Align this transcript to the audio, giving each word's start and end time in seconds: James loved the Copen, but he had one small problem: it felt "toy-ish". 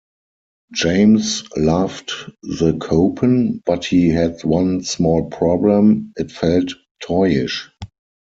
James 0.73 1.43
loved 1.55 2.09
the 2.41 2.73
Copen, 2.79 3.61
but 3.67 3.85
he 3.85 4.09
had 4.09 4.43
one 4.43 4.81
small 4.83 5.29
problem: 5.29 6.11
it 6.17 6.31
felt 6.31 6.71
"toy-ish". 7.03 7.69